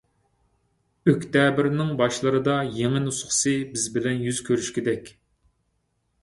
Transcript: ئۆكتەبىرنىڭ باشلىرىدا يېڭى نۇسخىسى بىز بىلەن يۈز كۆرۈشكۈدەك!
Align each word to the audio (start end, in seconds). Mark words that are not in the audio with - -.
ئۆكتەبىرنىڭ 1.11 1.91
باشلىرىدا 1.99 2.55
يېڭى 2.79 3.03
نۇسخىسى 3.05 3.55
بىز 3.75 3.85
بىلەن 3.99 4.25
يۈز 4.29 4.41
كۆرۈشكۈدەك! 4.49 5.13